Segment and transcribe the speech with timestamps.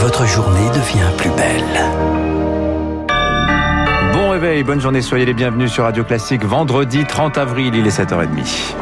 [0.00, 1.64] votre journée devient plus belle.
[4.12, 6.44] Bon réveil, bonne journée, soyez les bienvenus sur Radio Classique.
[6.44, 8.74] Vendredi 30 avril, il est 7h30.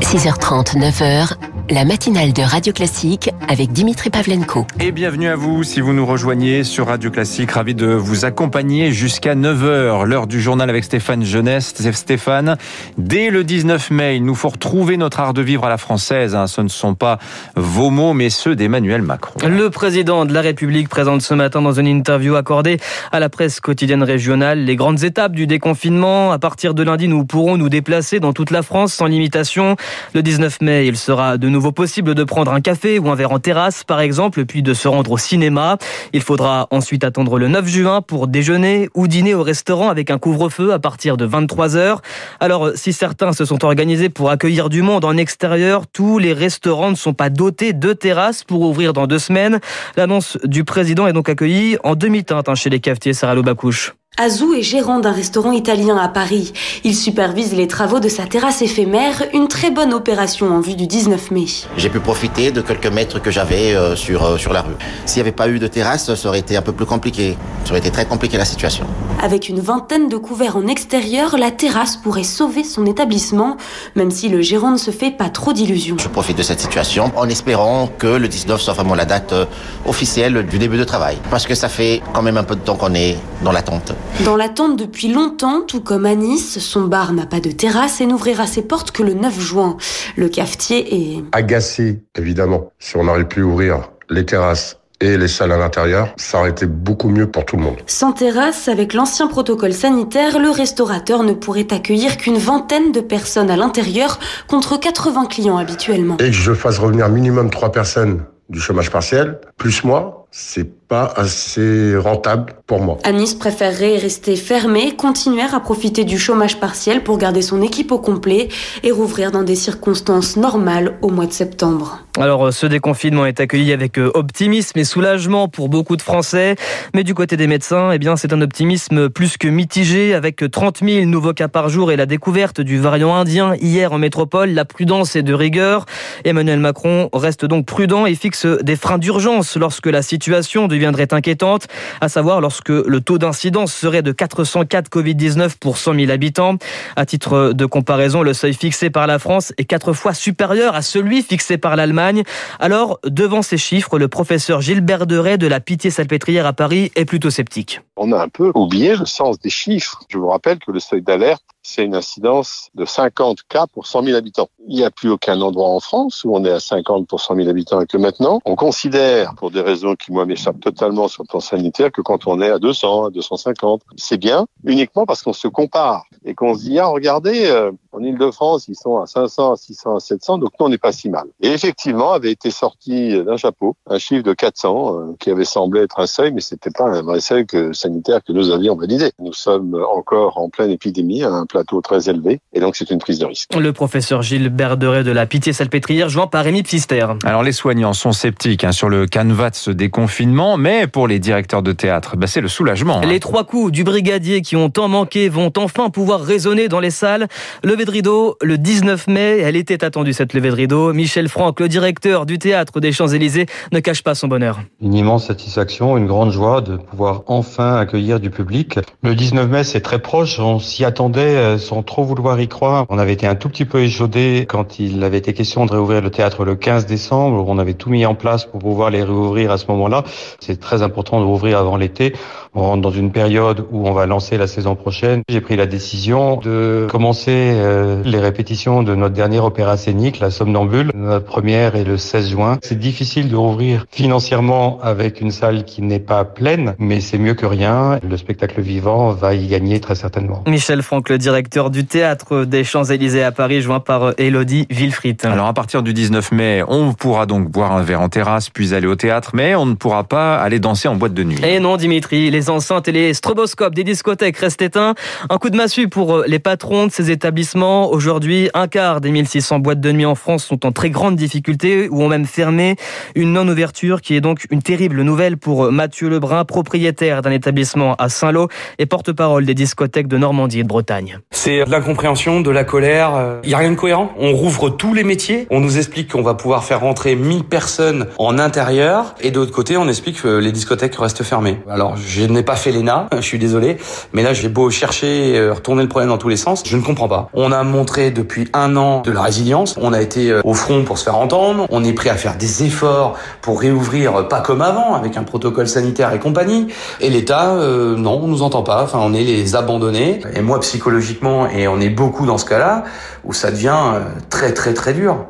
[0.00, 1.34] 6h30, 9h,
[1.70, 4.66] la matinale de Radio Classique avec Dimitri Pavlenko.
[4.80, 7.52] Et bienvenue à vous si vous nous rejoignez sur Radio Classique.
[7.52, 11.74] Ravi de vous accompagner jusqu'à 9h, l'heure du journal avec Stéphane Jeunesse.
[11.92, 12.56] Stéphane,
[12.98, 16.34] dès le 19 mai, il nous faut retrouver notre art de vivre à la française.
[16.34, 16.46] Hein.
[16.46, 17.18] Ce ne sont pas
[17.56, 19.34] vos mots, mais ceux d'Emmanuel Macron.
[19.46, 22.78] Le président de la République présente ce matin dans une interview accordée
[23.10, 26.30] à la presse quotidienne régionale les grandes étapes du déconfinement.
[26.30, 29.76] À partir de lundi, nous pourrons nous déplacer dans toute la France sans limitation.
[30.12, 33.32] Le 19 mai, il sera de nouveau possible de prendre un café ou un verre
[33.32, 35.78] en terrasse, par exemple, puis de se rendre au cinéma.
[36.12, 40.18] Il faudra ensuite attendre le 9 juin pour déjeuner ou dîner au restaurant avec un
[40.18, 42.02] couvre-feu à partir de 23 heures.
[42.40, 46.90] Alors, si certains se sont organisés pour accueillir du monde en extérieur, tous les restaurants
[46.90, 49.60] ne sont pas dotés de terrasses pour ouvrir dans deux semaines.
[49.96, 53.94] L'annonce du président est donc accueillie en demi-teinte hein, chez les cafetiers Sarah Lobacouche.
[54.16, 56.52] Azou est gérant d'un restaurant italien à Paris.
[56.84, 60.86] Il supervise les travaux de sa terrasse éphémère, une très bonne opération en vue du
[60.86, 61.46] 19 mai.
[61.76, 64.76] J'ai pu profiter de quelques mètres que j'avais euh, sur, euh, sur la rue.
[65.04, 67.36] S'il n'y avait pas eu de terrasse, ça aurait été un peu plus compliqué.
[67.64, 68.86] Ça aurait été très compliqué la situation.
[69.20, 73.56] Avec une vingtaine de couverts en extérieur, la terrasse pourrait sauver son établissement,
[73.96, 75.96] même si le gérant ne se fait pas trop d'illusions.
[75.98, 79.46] Je profite de cette situation en espérant que le 19 soit vraiment la date euh,
[79.86, 81.18] officielle du début de travail.
[81.30, 83.92] Parce que ça fait quand même un peu de temps qu'on est dans l'attente.
[84.24, 88.06] Dans l'attente depuis longtemps, tout comme à Nice, son bar n'a pas de terrasse et
[88.06, 89.76] n'ouvrira ses portes que le 9 juin.
[90.16, 91.24] Le cafetier est...
[91.32, 92.70] Agacé, évidemment.
[92.78, 96.66] Si on aurait pu ouvrir les terrasses et les salles à l'intérieur, ça aurait été
[96.66, 97.76] beaucoup mieux pour tout le monde.
[97.86, 103.50] Sans terrasse, avec l'ancien protocole sanitaire, le restaurateur ne pourrait accueillir qu'une vingtaine de personnes
[103.50, 104.18] à l'intérieur
[104.48, 106.16] contre 80 clients habituellement.
[106.18, 111.12] Et que je fasse revenir minimum trois personnes du chômage partiel, plus moi, c'est pas
[111.16, 112.98] assez rentable pour moi.
[113.04, 118.00] Anis préférerait rester fermé, continuer à profiter du chômage partiel pour garder son équipe au
[118.00, 118.48] complet
[118.82, 122.00] et rouvrir dans des circonstances normales au mois de septembre.
[122.18, 126.56] Alors ce déconfinement est accueilli avec euh, optimisme et soulagement pour beaucoup de Français,
[126.94, 130.80] mais du côté des médecins, eh bien c'est un optimisme plus que mitigé avec 30
[130.84, 134.64] 000 nouveaux cas par jour et la découverte du variant indien hier en métropole, la
[134.64, 135.86] prudence est de rigueur.
[136.24, 140.23] Emmanuel Macron reste donc prudent et fixe des freins d'urgence lorsque la situation
[140.68, 141.66] deviendrait inquiétante,
[142.00, 146.56] à savoir lorsque le taux d'incidence serait de 404 Covid-19 pour 100 000 habitants.
[146.96, 150.82] À titre de comparaison, le seuil fixé par la France est quatre fois supérieur à
[150.82, 152.22] celui fixé par l'Allemagne.
[152.58, 157.30] Alors, devant ces chiffres, le professeur Gilbert Deray de la Pitié-Salpêtrière à Paris est plutôt
[157.30, 157.80] sceptique.
[157.96, 160.00] On a un peu oublié le sens des chiffres.
[160.08, 164.04] Je vous rappelle que le seuil d'alerte c'est une incidence de 50 cas pour 100
[164.04, 164.48] 000 habitants.
[164.68, 167.36] Il n'y a plus aucun endroit en France où on est à 50 pour 100
[167.36, 168.40] 000 habitants avec le maintenant.
[168.44, 172.26] On considère, pour des raisons qui moi m'échappent totalement sur le plan sanitaire, que quand
[172.26, 176.54] on est à 200, à 250, c'est bien, uniquement parce qu'on se compare et qu'on
[176.54, 180.38] se dit, ah, regardez, euh, en Ile-de-France, ils sont à 500, à 600, à 700,
[180.38, 181.24] donc nous, on n'est pas si mal.
[181.40, 185.82] Et effectivement, avait été sorti d'un chapeau un chiffre de 400 euh, qui avait semblé
[185.82, 189.12] être un seuil, mais c'était pas un vrai seuil que, sanitaire que nous avions validé.
[189.18, 191.22] Nous sommes encore en pleine épidémie,
[191.54, 193.54] plateau très élevé, et donc c'est une prise de risque.
[193.54, 197.06] Le professeur Gilles Berderet de la Pitié-Salpêtrière, joint par Rémi Pfister.
[197.22, 201.20] Alors les soignants sont sceptiques hein, sur le canevas de ce déconfinement, mais pour les
[201.20, 202.98] directeurs de théâtre, bah, c'est le soulagement.
[202.98, 203.06] Hein.
[203.06, 206.90] Les trois coups du brigadier qui ont tant manqué vont enfin pouvoir résonner dans les
[206.90, 207.28] salles.
[207.62, 210.92] Levée de rideau le 19 mai, elle était attendue cette levée de rideau.
[210.92, 214.58] Michel Franck, le directeur du théâtre des Champs-Élysées, ne cache pas son bonheur.
[214.80, 218.80] Une immense satisfaction, une grande joie de pouvoir enfin accueillir du public.
[219.04, 222.86] Le 19 mai, c'est très proche, on s'y attendait euh, sans trop vouloir y croire.
[222.88, 226.00] On avait été un tout petit peu échaudé quand il avait été question de réouvrir
[226.00, 227.44] le théâtre le 15 décembre.
[227.46, 230.04] On avait tout mis en place pour pouvoir les réouvrir à ce moment-là.
[230.40, 232.14] C'est très important de rouvrir avant l'été.
[232.56, 235.22] On rentre dans une période où on va lancer la saison prochaine.
[235.28, 240.30] J'ai pris la décision de commencer euh, les répétitions de notre dernière opéra scénique, La
[240.30, 240.92] Somnambule.
[240.94, 242.58] Notre première est le 16 juin.
[242.62, 247.34] C'est difficile de rouvrir financièrement avec une salle qui n'est pas pleine, mais c'est mieux
[247.34, 247.98] que rien.
[248.08, 250.44] Le spectacle vivant va y gagner très certainement.
[250.46, 251.33] Michel Franck, le directeur
[251.70, 255.24] du théâtre des Champs-Élysées à Paris, joint par Elodie Wilfried.
[255.24, 258.74] Alors à partir du 19 mai, on pourra donc boire un verre en terrasse, puis
[258.74, 261.38] aller au théâtre, mais on ne pourra pas aller danser en boîte de nuit.
[261.44, 264.94] Et non, Dimitri, les enceintes et les stroboscopes des discothèques restent éteints.
[265.28, 267.90] Un coup de massue pour les patrons de ces établissements.
[267.90, 271.88] Aujourd'hui, un quart des 1600 boîtes de nuit en France sont en très grande difficulté
[271.88, 272.76] ou ont même fermé.
[273.14, 278.08] Une non-ouverture qui est donc une terrible nouvelle pour Mathieu Lebrun, propriétaire d'un établissement à
[278.08, 278.48] Saint-Lô
[278.78, 281.18] et porte-parole des discothèques de Normandie et de Bretagne.
[281.30, 283.38] C'est de l'incompréhension, de la colère.
[283.42, 284.10] Il n'y a rien de cohérent.
[284.18, 285.46] On rouvre tous les métiers.
[285.50, 289.14] On nous explique qu'on va pouvoir faire rentrer 1000 personnes en intérieur.
[289.20, 291.58] Et de l'autre côté, on explique que les discothèques restent fermées.
[291.68, 293.78] Alors, je n'ai pas fait l'ENA, je suis désolé.
[294.12, 296.62] Mais là, j'ai beau chercher, euh, retourner le problème dans tous les sens.
[296.64, 297.28] Je ne comprends pas.
[297.34, 299.76] On a montré depuis un an de la résilience.
[299.80, 301.66] On a été euh, au front pour se faire entendre.
[301.70, 305.24] On est prêt à faire des efforts pour réouvrir, euh, pas comme avant, avec un
[305.24, 306.68] protocole sanitaire et compagnie.
[307.00, 308.82] Et l'État, euh, non, on nous entend pas.
[308.84, 310.20] Enfin, on est les abandonnés.
[310.34, 311.03] Et moi, psychologiquement,
[311.52, 312.84] et on est beaucoup dans ce cas-là,
[313.24, 315.26] où ça devient très, très, très dur.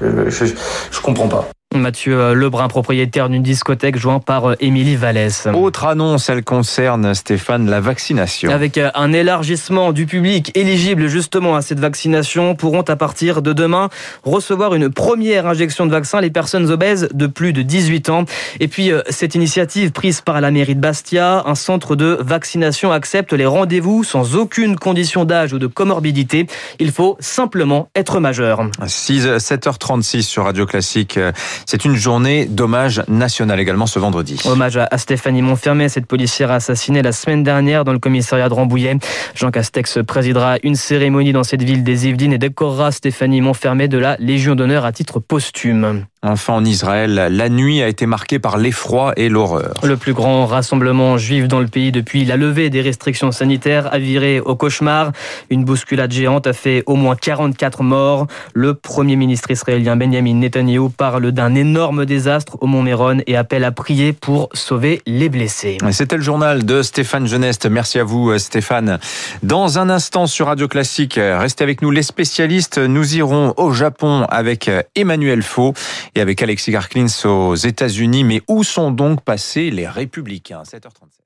[0.00, 0.44] Je, je,
[0.90, 1.53] je comprends pas.
[1.78, 5.48] Mathieu euh, Lebrun, propriétaire d'une discothèque jouant par euh, Émilie Vallès.
[5.54, 8.50] Autre annonce, elle concerne, Stéphane, la vaccination.
[8.50, 13.52] Avec euh, un élargissement du public éligible justement à cette vaccination, pourront à partir de
[13.52, 13.88] demain
[14.22, 18.24] recevoir une première injection de vaccin les personnes obèses de plus de 18 ans.
[18.60, 23.32] Et puis, cette initiative prise par la mairie de Bastia, un centre de vaccination accepte
[23.32, 26.46] les rendez-vous sans aucune condition d'âge ou de comorbidité.
[26.78, 28.68] Il faut simplement être majeur.
[28.86, 31.18] 6, 7h36 sur Radio Classique.
[31.66, 34.40] C'est une journée d'hommage national également ce vendredi.
[34.44, 38.96] Hommage à Stéphanie Montfermé, cette policière assassinée la semaine dernière dans le commissariat de Rambouillet.
[39.34, 43.98] Jean Castex présidera une cérémonie dans cette ville des Yvelines et décorera Stéphanie Montfermé de
[43.98, 46.04] la Légion d'honneur à titre posthume.
[46.26, 49.74] Enfin en Israël, la nuit a été marquée par l'effroi et l'horreur.
[49.82, 53.98] Le plus grand rassemblement juif dans le pays depuis la levée des restrictions sanitaires a
[53.98, 55.12] viré au cauchemar.
[55.50, 58.26] Une bousculade géante a fait au moins 44 morts.
[58.54, 63.64] Le premier ministre israélien Benjamin Netanyahu parle d'un énorme désastre au Mont Méron et appelle
[63.64, 65.78] à prier pour sauver les blessés.
[65.90, 67.66] C'était le journal de Stéphane Geneste.
[67.66, 68.98] Merci à vous Stéphane.
[69.42, 72.78] Dans un instant sur Radio Classique, restez avec nous les spécialistes.
[72.78, 75.74] Nous irons au Japon avec Emmanuel Faux
[76.14, 78.24] et avec Alexis Garklins aux États-Unis.
[78.24, 80.62] Mais où sont donc passés les républicains?
[80.62, 81.23] 7h37.